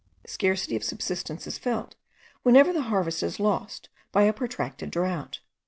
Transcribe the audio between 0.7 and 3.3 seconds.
of subsistence is felt, whenever the harvest